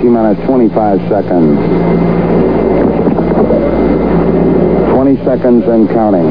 [0.00, 1.58] T minus 25 seconds.
[4.94, 6.28] 20 seconds and counting.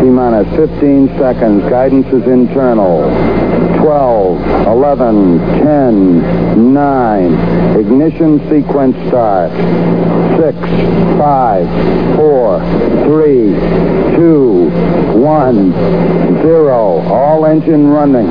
[0.00, 1.62] T minus 15 seconds.
[1.68, 3.02] Guidance is internal.
[3.82, 7.80] 12, 11, 10, 9.
[7.80, 9.50] Ignition sequence start.
[10.38, 10.56] 6,
[11.18, 12.60] 5, 4,
[13.06, 14.70] 3, 2,
[15.18, 15.72] 1,
[16.42, 16.72] 0.
[17.10, 18.28] All engine running.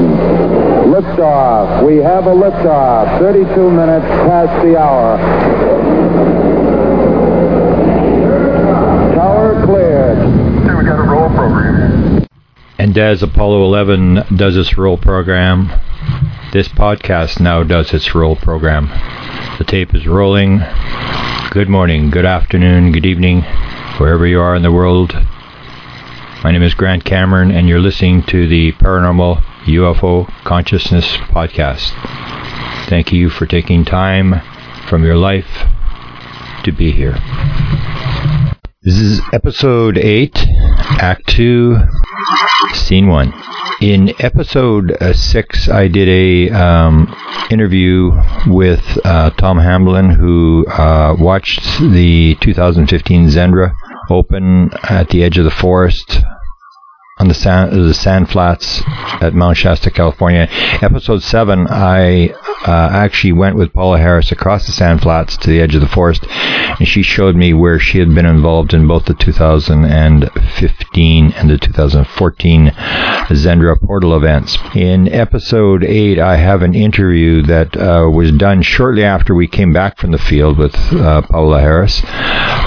[0.87, 1.85] Liftoff.
[1.85, 3.19] We have a liftoff.
[3.19, 5.17] 32 minutes past the hour.
[9.15, 10.17] Tower cleared.
[10.17, 12.00] Okay, we got a roll program.
[12.81, 15.67] And as Apollo 11 does its roll program,
[16.51, 18.87] this podcast now does its roll program.
[19.59, 20.61] The tape is rolling.
[21.51, 23.43] Good morning, good afternoon, good evening,
[23.99, 25.13] wherever you are in the world.
[26.43, 31.91] My name is Grant Cameron, and you're listening to the Paranormal UFO Consciousness Podcast.
[32.89, 34.41] Thank you for taking time
[34.89, 35.69] from your life
[36.63, 37.15] to be here.
[38.81, 40.35] This is episode 8,
[40.97, 41.77] Act 2,
[42.75, 43.33] Scene 1.
[43.81, 47.15] In episode uh, 6, I did a um,
[47.49, 48.11] interview
[48.47, 53.73] with uh, Tom Hamblin, who uh, watched the 2015 Xendra
[54.09, 56.19] open at the edge of the forest
[57.17, 58.81] on the sand, the sand flats
[59.21, 60.47] at Mount Shasta, California.
[60.81, 62.33] Episode 7, I
[62.67, 65.87] uh, actually went with Paola Harris across the sand flats to the edge of the
[65.87, 71.49] forest, and she showed me where she had been involved in both the 2015 and
[71.49, 74.57] the 2014 Xendra portal events.
[74.75, 79.73] In episode 8, I have an interview that uh, was done shortly after we came
[79.73, 82.01] back from the field with uh, Paola Harris.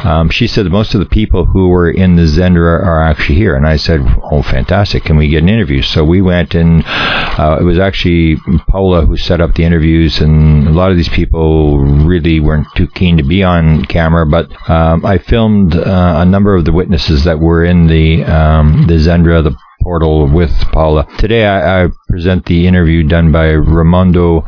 [0.04, 3.56] Um, she said most of the people who were in the Xendra are actually here,
[3.56, 5.04] and I said, "Oh, fantastic!
[5.04, 8.36] Can we get an interview?" So we went, and uh, it was actually
[8.68, 12.88] Paola who set up the interviews, and a lot of these people really weren't too
[12.88, 14.24] keen to be on camera.
[14.24, 18.86] But um, I filmed uh, a number of the witnesses that were in the um,
[18.86, 21.06] the Xendra, the portal with Paola.
[21.18, 24.42] Today I, I present the interview done by Raymundo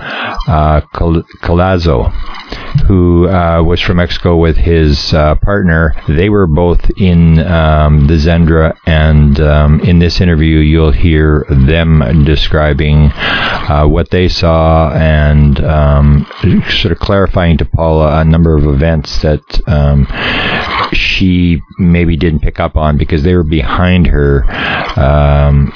[0.48, 2.10] uh, Col- Collazo,
[2.80, 5.94] who uh, was from Mexico with his uh, partner.
[6.08, 12.24] They were both in um, the Xendra, and um, in this interview you'll hear them
[12.24, 16.26] describing uh, what they saw and um,
[16.70, 20.06] sort of clarifying to Paola a number of events that um,
[20.92, 24.44] she maybe didn't pick up on because they were behind her
[24.98, 25.72] um,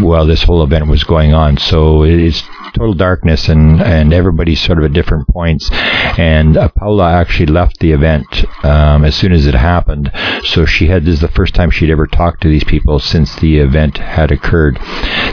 [0.00, 1.56] while this whole event was going on.
[1.56, 2.42] So it's
[2.74, 5.68] total darkness and, and everybody's sort of at different points.
[6.18, 8.26] And uh, Paola actually left the event
[8.64, 10.10] um, as soon as it happened.
[10.44, 13.34] So she had this is the first time she'd ever talked to these people since
[13.36, 14.78] the event had occurred.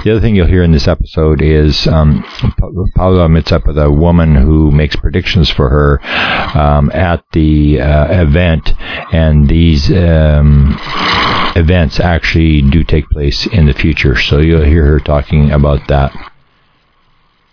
[0.03, 3.77] The other thing you'll hear in this episode is um, Pa- Paola meets up with
[3.77, 8.73] a woman who makes predictions for her um, at the uh, event,
[9.11, 10.77] and these um,
[11.55, 14.15] events actually do take place in the future.
[14.15, 16.13] So you'll hear her talking about that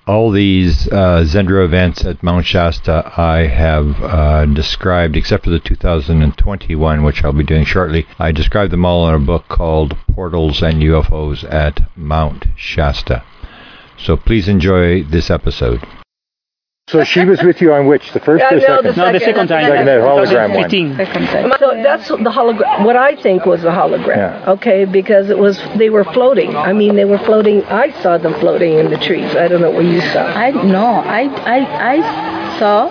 [0.06, 5.60] all these uh, Xendra events at Mount Shasta I have uh, described, except for the
[5.60, 8.06] 2021, which I'll be doing shortly.
[8.18, 13.22] I described them all in a book called Portals and UFOs at Mount Shasta.
[13.96, 15.80] So please enjoy this episode.
[16.88, 18.12] So she was with you on which?
[18.12, 18.84] The first Yeah, or no, second?
[18.84, 19.64] the No, the second time.
[19.66, 20.68] Second, that hologram one.
[20.68, 21.52] 2015.
[21.60, 22.84] So that's the hologram.
[22.84, 24.16] What I think was the hologram.
[24.16, 24.50] Yeah.
[24.52, 26.56] Okay, because it was they were floating.
[26.56, 27.62] I mean, they were floating.
[27.66, 29.34] I saw them floating in the trees.
[29.36, 30.24] I don't know what you saw.
[30.26, 31.22] I no, I
[31.56, 31.58] I
[31.94, 32.90] I saw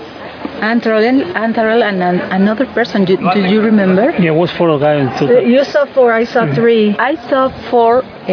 [0.62, 3.04] Antarel, Antarel and an, another person.
[3.04, 4.12] Do, do you remember?
[4.12, 5.20] Yeah, it was four guys.
[5.22, 6.14] Uh, You saw four.
[6.14, 6.96] I saw three.
[7.00, 8.28] I saw four uh,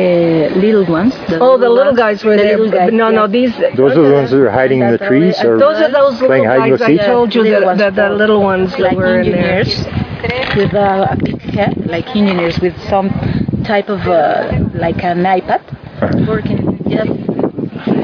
[0.65, 1.15] little ones.
[1.41, 1.99] Oh, the little ones.
[1.99, 2.57] guys were The there.
[2.59, 3.57] little guys, but no, no, these.
[3.77, 5.43] Those are the ones that are hiding in the trees?
[5.43, 7.95] Or Those are those little playing hide and guys I told you that, ones, that
[7.97, 9.61] the little ones that like were in there.
[9.61, 13.09] engineers with a, a big head, like engineers with some
[13.65, 15.63] type of uh, like an iPad
[16.29, 16.61] working.
[16.87, 17.09] Yes.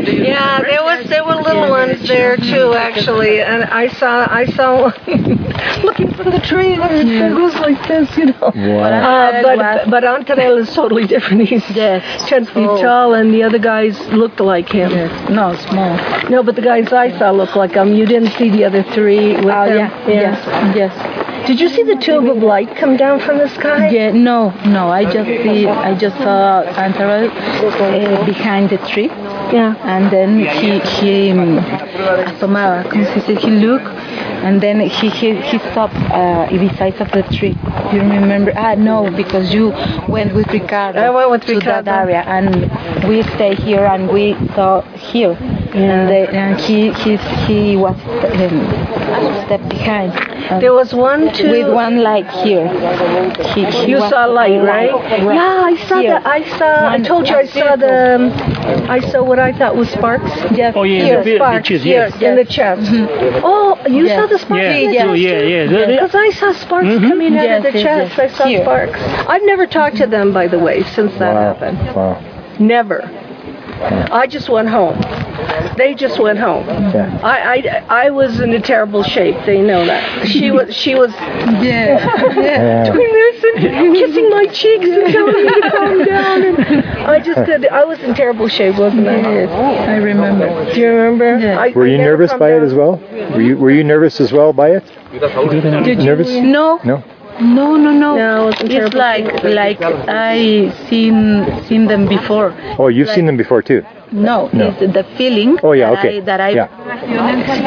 [0.05, 4.93] Yeah, there was there were little ones there too, actually, and I saw I saw
[5.83, 6.75] looking from the tree.
[6.75, 8.49] and It was like this, you know.
[8.49, 11.43] Uh, but but Antarel is totally different.
[11.49, 12.03] He's Yes.
[12.29, 12.81] ten feet Oh.
[12.83, 14.91] tall, and the other guys looked like him.
[14.91, 15.31] Yes.
[15.31, 15.97] No, small.
[16.31, 17.95] No, but the guys I saw looked like him.
[17.95, 19.79] You didn't see the other three with Oh them.
[19.79, 20.09] yeah.
[20.09, 20.77] Yes.
[20.77, 21.14] Yes.
[21.47, 23.89] Did you see the tube of light come down from the sky?
[23.91, 24.89] Yeah, no, no.
[24.89, 25.67] I just see.
[25.69, 29.09] I just saw Antarel uh, behind the tree,
[29.53, 29.75] Yeah.
[29.85, 31.59] and then he he um,
[32.31, 33.87] asomaba, como se dice, he looked,
[34.47, 37.55] and then he he, he stopped uh, the of the tree.
[37.93, 38.53] You remember?
[38.57, 39.69] Ah, no, because you
[40.09, 41.83] went with Ricardo I went with to Ricardo.
[41.85, 42.71] that area, and
[43.09, 44.81] we stay here and we saw
[45.13, 45.37] here
[45.75, 47.17] and, they, and he he
[47.47, 50.13] he was um, step behind.
[50.51, 51.51] And There was one too.
[51.51, 52.69] with one light here.
[53.55, 54.93] He, he You was saw light, right?
[54.93, 56.11] right Yeah, I saw here.
[56.13, 56.27] that.
[56.27, 56.89] I saw.
[56.91, 58.17] I told you I saw the.
[58.17, 60.31] um, I saw what I thought was sparks.
[60.53, 61.19] Yes, Oh, yeah, here.
[61.19, 62.23] the bit- Sparks chest, here yes.
[62.23, 62.91] in the chest.
[63.43, 64.21] Oh, you Yes.
[64.21, 65.49] saw the sparks Yeah, in the yeah, chest yeah, too?
[65.49, 65.67] yeah.
[65.67, 67.09] They- they- Because I saw sparks Mhm.
[67.09, 68.19] coming out Yes, of the yes, chest.
[68.19, 68.33] yes.
[68.33, 68.63] I saw Here.
[68.63, 69.01] sparks.
[69.29, 71.41] I've never talked to them, by the way, since that Wow.
[71.55, 71.79] happened.
[71.97, 72.17] Wow.
[72.59, 73.09] Never.
[73.83, 75.01] I just went home.
[75.77, 76.67] They just went home.
[76.69, 77.19] Yeah.
[77.23, 79.35] I, I, I was in a terrible shape.
[79.45, 80.29] They know that.
[80.29, 81.99] She was she was Yeah.
[82.35, 82.85] Yeah.
[82.93, 86.43] doing this and kissing my cheeks and telling me to calm down.
[86.45, 87.67] And I just did.
[87.67, 89.43] I was in terrible shape, wasn't I?
[89.45, 90.73] I remember.
[90.73, 91.39] Do you remember?
[91.39, 91.59] Yeah.
[91.59, 92.97] I, Were you nervous calmed by it as well?
[93.33, 94.85] Were you Were you nervous as well by it?
[95.13, 96.05] Did you?
[96.05, 96.29] Nervous?
[96.31, 97.03] No, No.
[97.41, 98.17] No, no, no.
[98.17, 99.45] No, I it's like shape.
[99.45, 102.55] like I seen seen them before.
[102.79, 103.83] Oh, you've seen them before too.
[104.13, 104.69] No, No.
[104.69, 106.19] it's the feeling Oh, yeah, that okay.
[106.19, 106.69] I, that I Yeah.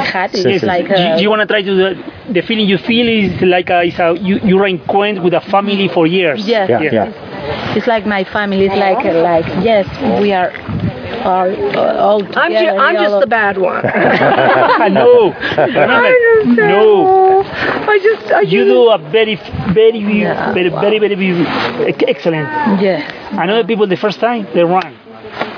[0.03, 0.33] had.
[0.33, 2.77] Yes, It's like Do you, uh, you want to try to the, the feeling you
[2.77, 6.47] feel is like a, is a you you are acquainted with a family for years.
[6.47, 6.81] yes, Yeah.
[6.81, 6.91] Yeah.
[6.93, 7.75] Yeah.
[7.75, 8.65] it's like my family.
[8.67, 9.85] It's like like yes,
[10.21, 10.51] we are
[11.25, 12.39] all uh, all together.
[12.39, 13.83] I'm, ju- I'm just the bad one.
[14.93, 17.26] no, remember, no.
[17.59, 19.35] I just I You do a very,
[19.73, 20.53] very, Yeah.
[20.53, 21.45] very, very, very, very
[21.87, 22.47] ex- excellent.
[22.81, 23.11] Yes.
[23.31, 24.96] And other people, the first time, they run.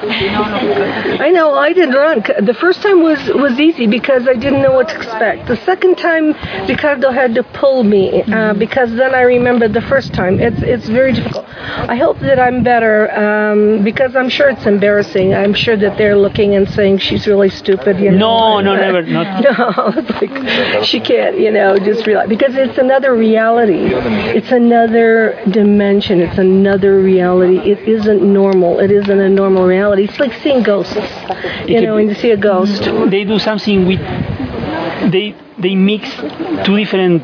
[1.25, 2.23] I know I didn't run.
[2.45, 5.47] The first time was was easy because I didn't know what to expect.
[5.47, 6.33] The second time,
[6.67, 10.39] Ricardo had to pull me uh, because then I remembered the first time.
[10.39, 11.45] It's it's very difficult.
[11.47, 15.33] I hope that I'm better um, because I'm sure it's embarrassing.
[15.35, 17.99] I'm sure that they're looking and saying she's really stupid.
[17.99, 18.59] You know?
[18.61, 19.29] No, no, never, not.
[19.49, 23.93] No, it's like she can't, you know, just realize because it's another reality.
[24.37, 26.19] It's another dimension.
[26.21, 27.57] It's another reality.
[27.59, 28.79] It isn't normal.
[28.79, 29.98] It isn't a normal reality.
[30.03, 30.95] It's like seeing ghosts.
[31.67, 32.83] You know, when you see a ghost.
[33.09, 33.99] They do something with.
[35.11, 36.09] They they mix
[36.65, 37.21] two different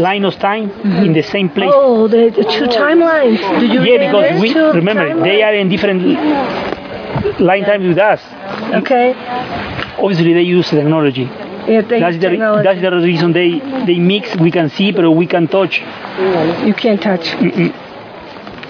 [0.00, 0.70] line of time
[1.04, 1.70] in the same place.
[1.72, 3.38] Oh, the, the two timelines.
[3.60, 5.24] Did you yeah, because we two remember timelines.
[5.24, 8.20] they are in different line times with us.
[8.82, 9.14] Okay.
[9.98, 11.22] Obviously, they use technology.
[11.22, 12.64] Yeah, they That's the technology.
[12.64, 14.36] that's the reason they they mix.
[14.36, 15.80] We can see, but we can touch.
[16.64, 17.34] you can't touch.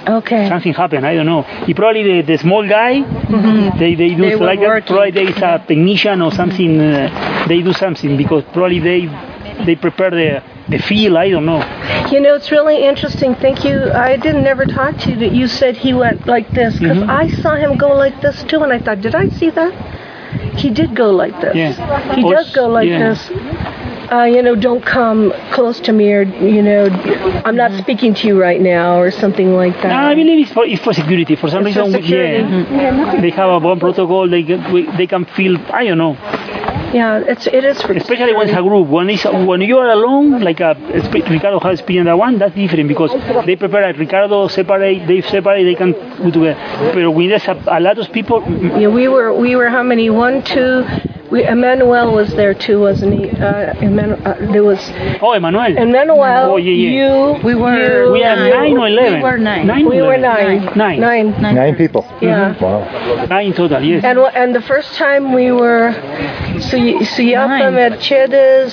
[0.07, 0.49] Okay.
[0.49, 1.07] Something happened.
[1.07, 1.43] I don't know.
[1.67, 3.03] He probably the, the small guy.
[3.79, 4.87] They they do They like that.
[4.87, 6.81] Probably there is a technician or something.
[6.81, 9.07] Uh, they do something because probably they
[9.65, 11.19] they prepare the the feel.
[11.19, 11.63] I don't know.
[12.11, 13.35] You know, it's really interesting.
[13.35, 13.91] Thank you.
[13.93, 17.09] I didn't never talk to you that you said he went like this because Mhm.
[17.11, 19.73] I saw him go like this too, and I thought, did I see that?
[20.57, 21.55] He did go like this.
[21.57, 22.15] Yeah.
[22.15, 23.11] He does go like yeah.
[23.11, 23.31] this.
[24.11, 26.87] Uh, you know, don't come close to me, or you know,
[27.45, 29.89] I'm not speaking to you right now, or something like that.
[29.89, 31.37] No, I believe it's for it's for security.
[31.37, 32.43] For some It's for reason, we- security.
[32.75, 34.27] yeah, they have a bomb protocol.
[34.29, 35.59] They get, we, they can feel.
[35.73, 36.17] I don't know.
[36.95, 38.89] Yeah, it's it is for Especially when it's a group.
[38.89, 40.75] When it's when you are alone, like a
[41.29, 42.39] Ricardo has experienced that one.
[42.39, 43.13] That's different because
[43.45, 43.83] they prepare.
[43.83, 45.07] Like Ricardo separate.
[45.07, 45.65] They separate.
[45.65, 46.57] They can go together.
[46.95, 48.41] But when there's a, a lot of people,
[48.81, 50.09] Yeah, we were we were how many?
[50.09, 50.87] One, two.
[51.31, 53.31] We, Emmanuel was there too, wasn't he?
[53.31, 54.81] Uh, Emmanuel, uh, there was
[55.21, 55.77] oh, Emmanuel.
[55.77, 56.53] Emmanuel.
[56.53, 57.35] Oh, yeah, yeah.
[57.37, 57.45] You.
[57.45, 58.51] We were you, we are nine.
[58.51, 59.15] nine or eleven.
[59.15, 59.67] We were nine.
[59.67, 59.87] Nine.
[59.89, 60.65] We or were 11?
[60.77, 61.01] nine.
[61.01, 61.31] Nine.
[61.41, 61.55] Nine.
[61.55, 62.07] Nine people.
[62.23, 62.57] Yeah.
[62.59, 63.27] Wow.
[63.27, 63.83] Nine total.
[63.83, 64.05] Yes.
[64.05, 65.93] And and the first time we were,
[66.61, 67.75] Suy- Suyapa, Nine.
[67.75, 68.73] Mercedes,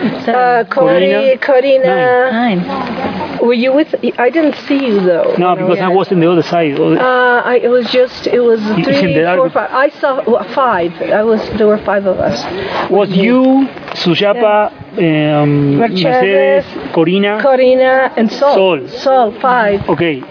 [0.00, 2.30] uh, Cori, Corina.
[2.32, 3.38] Nine.
[3.40, 3.94] Were you with?
[4.18, 5.34] I didn't see you though.
[5.38, 6.78] no, because I was in the other side.
[6.78, 9.70] Uh, I, it was just it was in three, four, arc- five.
[9.70, 10.92] I saw well, five.
[11.02, 12.44] I was there were five of us.
[12.90, 16.64] was you, Suyapa, um, Mercedes, Mercedes,
[16.94, 17.40] Corina.
[17.42, 18.54] Corina and Sol.
[18.54, 18.88] Sol.
[18.88, 19.88] Sol five.
[19.88, 20.22] Okay.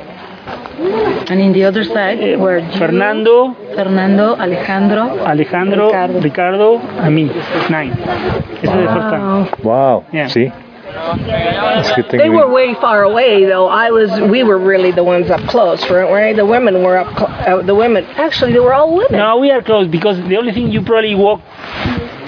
[0.80, 6.22] And in the other side Eh, were you, Fernando, Fernando, Alejandro, Alejandro, Ricardo.
[6.22, 7.24] Ricardo, and me.
[7.70, 7.92] Nine.
[7.92, 9.22] This is the first time.
[9.22, 9.50] Wow.
[9.64, 10.06] Wow.
[10.14, 10.28] Yeah.
[10.28, 10.50] See?
[10.92, 13.68] It's a good thing They we, were way far away, though.
[13.68, 14.10] I was.
[14.22, 16.34] We were really the ones up close, weren't we?
[16.36, 17.10] The women were up.
[17.18, 18.06] Cl- uh, the women.
[18.18, 19.20] Actually, they were all women.
[19.20, 21.42] No, we are close because the only thing you probably walk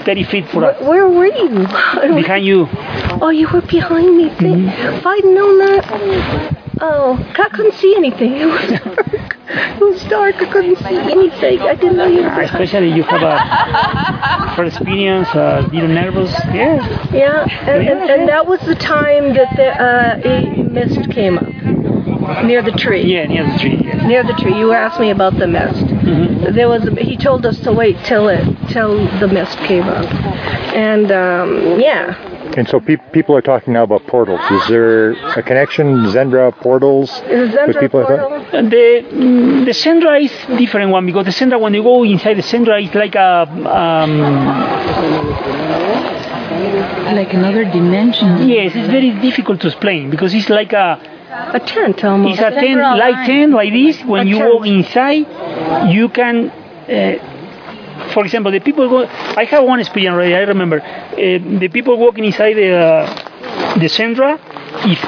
[0.04, 0.80] 30 feet for us.
[0.80, 1.48] Where were you?
[2.14, 2.68] Behind you.
[3.20, 4.28] Oh, you were behind me.
[4.30, 6.58] Think- If I'd known that.
[6.84, 8.32] Oh, I couldn't see anything.
[8.42, 9.36] It was dark.
[9.76, 10.36] It was dark.
[10.36, 11.60] I couldn't see anything.
[11.60, 12.62] I didn't know you were Ah, behind.
[12.62, 16.30] Especially you have a first experience, a little nervous.
[16.54, 17.12] Yeah.
[17.12, 22.44] Yeah, and, and, and that was the time that the uh, a mist came up
[22.44, 23.02] near the tree.
[23.14, 23.76] Yeah, near the tree.
[23.84, 24.06] Yeah.
[24.06, 24.56] Near the tree.
[24.58, 25.84] You asked me about the mist.
[25.84, 26.54] Mhm.
[26.54, 26.82] There was.
[26.98, 30.06] He told us to wait till it till the mist came up,
[30.74, 32.14] and um, yeah.
[32.56, 34.40] And so pe- people are talking now about portals.
[34.50, 37.10] Is there a connection, Xendra portals?
[37.22, 38.28] Is with Xendra people portal?
[38.50, 42.42] The mm, the Xendra is different one because the Xendra when you go inside the
[42.42, 43.48] Xendra it's like a
[43.80, 44.12] um,
[47.14, 48.48] Like another dimension.
[48.48, 50.98] yes it's very difficult to explain because it's like a
[51.58, 52.32] A tent almost.
[52.40, 54.54] it's a tent Central like tent like this when A you tent.
[54.54, 55.26] walk inside
[55.96, 57.31] you can uh,
[58.12, 61.16] for example the people go I have one experience already I remember uh,
[61.62, 64.38] the people walking inside the uh, the Xendra
[64.86, 65.00] if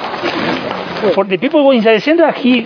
[1.14, 2.62] for the people going inside the Xendra he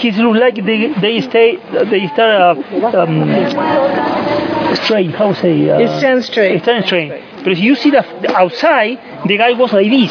[0.00, 1.56] he look like they they stay
[1.92, 6.62] they start uh, um, straight how say uh, It stands straight.
[6.62, 7.10] stand straight
[7.42, 10.10] but if you see the the outside the guy was like this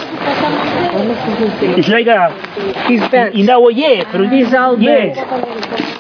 [1.78, 2.32] it's like a
[2.88, 3.36] He's bent.
[3.36, 5.93] in that way yeah but He's all yes bent.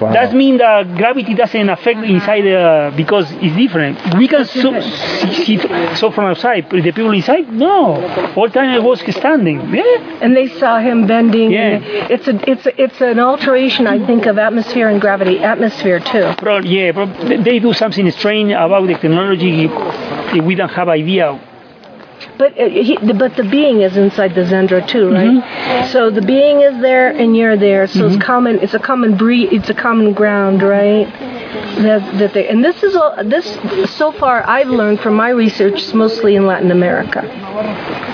[0.00, 0.12] Wow.
[0.12, 2.12] that means that gravity doesn't affect uh-huh.
[2.14, 3.98] inside the because it's different.
[4.16, 4.80] We can so,
[5.44, 5.58] see
[5.96, 8.00] so from outside, but the people inside, no.
[8.36, 9.74] All time I was standing.
[9.74, 10.22] Yeah.
[10.22, 11.50] And they saw him bending.
[11.50, 11.80] Yeah.
[12.10, 15.38] It's a it's a, it's an alteration, I think, of atmosphere and gravity.
[15.38, 16.34] Atmosphere too.
[16.42, 17.06] But yeah, but
[17.44, 19.66] they do something strange about the technology.
[20.40, 21.40] We don't have idea.
[22.38, 25.28] But uh, he, the, but the being is inside the Xendra too, right?
[25.28, 25.92] Mm-hmm.
[25.92, 27.86] So the being is there and you're there.
[27.86, 28.60] So it's common.
[28.60, 29.52] It's a common breed.
[29.52, 31.06] It's a common ground, right?
[31.82, 33.46] That that they and this is all this
[33.96, 35.74] so far I've learned from my research.
[35.74, 37.22] It's mostly in Latin America.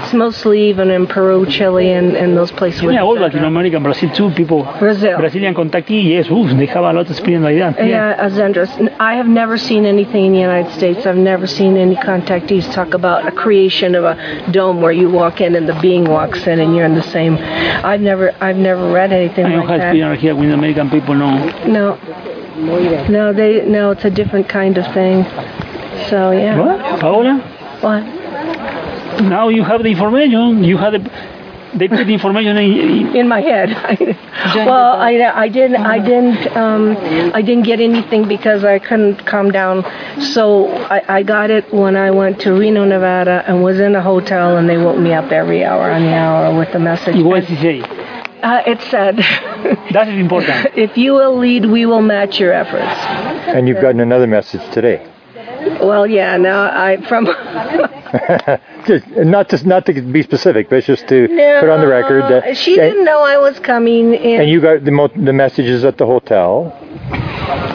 [0.02, 2.82] It's mostly even in Peru, Chile, and, and those places.
[2.82, 3.44] Yeah, all Latin.
[3.44, 4.30] America, Brazil too.
[4.32, 5.18] People, Brazil.
[5.18, 7.86] Brazilian contactee, yes, oof, they have a lot of experience like that.
[7.88, 8.16] Yeah.
[8.22, 11.06] Uh, yeah, a I have never seen anything in the United States.
[11.06, 14.14] I've never seen any contactees talk about a creation of a
[14.50, 17.36] dome where you walk in and the being walks in and you're in the same.
[17.38, 19.88] I've never, I've never read anything I don't have that.
[19.88, 21.14] experience here with American people.
[21.14, 21.46] No.
[21.66, 21.98] No,
[23.08, 25.24] no, they, no, it's a different kind of thing.
[26.08, 26.58] So yeah.
[26.58, 27.38] What, Paola?
[27.80, 28.02] What?
[29.22, 30.64] Now you have the information.
[30.64, 31.34] You have the.
[31.76, 33.16] They put the information in.
[33.16, 33.70] in my head.
[34.54, 36.96] well, I, I didn't I didn't um,
[37.34, 39.82] I didn't get anything because I couldn't calm down.
[40.20, 44.02] So I, I got it when I went to Reno, Nevada, and was in a
[44.02, 47.16] hotel, and they woke me up every hour on the hour with the message.
[47.22, 47.93] What it say?
[48.44, 49.16] Uh, it said,
[49.96, 50.76] That is important.
[50.76, 52.98] "If you will lead, we will match your efforts."
[53.56, 54.98] And you've gotten another message today.
[55.80, 56.36] Well, yeah.
[56.36, 57.24] Now I from.
[58.86, 62.22] Just- not to not to be specific, but just to No, put on the record
[62.30, 64.14] that she didn't know I was coming.
[64.14, 64.40] In.
[64.42, 66.50] And you got the mo- the messages at the hotel.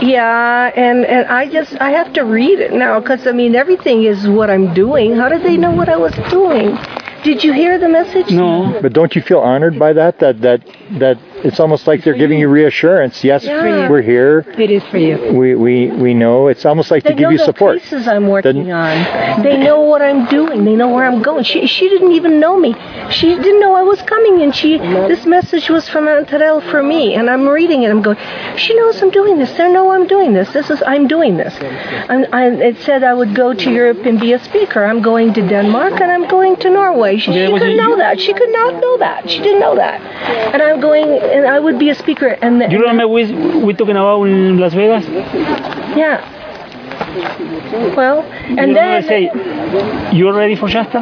[0.01, 4.03] Yeah, and and I just I have to read it now because I mean everything
[4.03, 5.15] is what I'm doing.
[5.15, 6.77] How did they know what I was doing?
[7.23, 8.31] Did you hear the message?
[8.31, 8.79] No.
[8.81, 10.19] But don't you feel honored by that?
[10.19, 10.61] That that
[10.99, 13.23] that it's almost like they're giving you reassurance.
[13.23, 13.89] Yes, Yeah.
[13.89, 14.45] we're here.
[14.57, 15.15] It is for you.
[15.33, 16.47] We we we know.
[16.47, 17.77] It's almost like They to give know you the support.
[17.79, 19.43] places I'm working Then- on.
[19.43, 20.65] They know what I'm doing.
[20.65, 21.43] They know where I'm going.
[21.43, 22.75] She she didn't even know me.
[23.09, 24.77] She didn't know I was coming, and she
[25.13, 27.89] this message was from Antarel for me, and I'm reading it.
[27.89, 28.17] I'm going.
[28.57, 29.51] She knows I'm doing this.
[29.53, 30.49] They know I'm doing this.
[30.53, 31.53] This is I'm doing this.
[32.09, 34.83] I'm, I, it said I would go to Europe and be a speaker.
[34.85, 37.17] I'm going to Denmark and I'm going to Norway.
[37.17, 38.19] She, she couldn't know that.
[38.19, 39.29] She could not know that.
[39.29, 40.01] She didn't know that.
[40.53, 42.27] And I'm going, and I would be a speaker.
[42.41, 43.31] And the, You remember we
[43.65, 45.05] we talking about in Las Vegas?
[45.95, 46.21] yeah.
[47.95, 50.99] Well, and you then remember say, you ready for Shasta?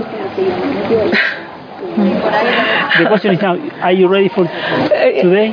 [1.97, 5.51] the question is now, are you ready for today?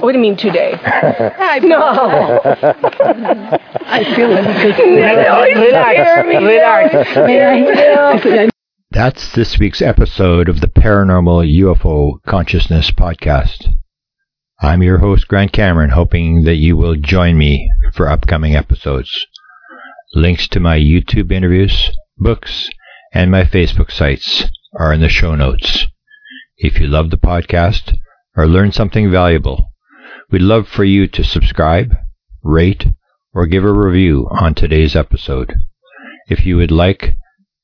[0.00, 0.74] What do you mean today?
[0.82, 1.80] I no.
[3.86, 4.78] I feel it because
[6.36, 8.52] Relax, relax.
[8.98, 13.68] That's this week's episode of the Paranormal UFO Consciousness Podcast.
[14.60, 19.24] I'm your host, Grant Cameron, hoping that you will join me for upcoming episodes.
[20.14, 22.70] Links to my YouTube interviews, books,
[23.14, 25.86] and my Facebook sites are in the show notes.
[26.56, 27.96] If you love the podcast
[28.36, 29.70] or learn something valuable,
[30.32, 31.94] we'd love for you to subscribe,
[32.42, 32.86] rate,
[33.32, 35.54] or give a review on today's episode.
[36.28, 37.14] If you would like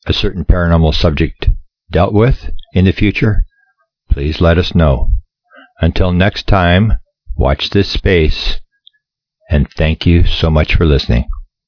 [0.06, 1.48] a certain paranormal subject
[1.90, 3.44] dealt with in the future,
[4.10, 5.10] please let us know.
[5.80, 6.94] Until next time,
[7.36, 8.60] watch this space,
[9.50, 11.28] and thank you so much for listening.